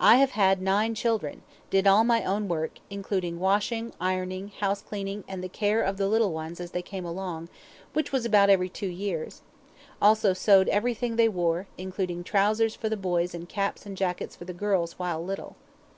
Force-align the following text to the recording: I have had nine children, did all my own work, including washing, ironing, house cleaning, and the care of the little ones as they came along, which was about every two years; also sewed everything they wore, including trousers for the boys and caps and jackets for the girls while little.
I 0.00 0.16
have 0.16 0.30
had 0.30 0.62
nine 0.62 0.94
children, 0.94 1.42
did 1.68 1.86
all 1.86 2.02
my 2.02 2.24
own 2.24 2.48
work, 2.48 2.78
including 2.88 3.38
washing, 3.38 3.92
ironing, 4.00 4.48
house 4.48 4.80
cleaning, 4.80 5.22
and 5.28 5.44
the 5.44 5.50
care 5.50 5.82
of 5.82 5.98
the 5.98 6.08
little 6.08 6.32
ones 6.32 6.60
as 6.60 6.70
they 6.70 6.80
came 6.80 7.04
along, 7.04 7.50
which 7.92 8.10
was 8.10 8.24
about 8.24 8.48
every 8.48 8.70
two 8.70 8.88
years; 8.88 9.42
also 10.00 10.32
sewed 10.32 10.70
everything 10.70 11.16
they 11.16 11.28
wore, 11.28 11.66
including 11.76 12.24
trousers 12.24 12.74
for 12.74 12.88
the 12.88 12.96
boys 12.96 13.34
and 13.34 13.50
caps 13.50 13.84
and 13.84 13.98
jackets 13.98 14.34
for 14.34 14.46
the 14.46 14.54
girls 14.54 14.98
while 14.98 15.22
little. 15.22 15.56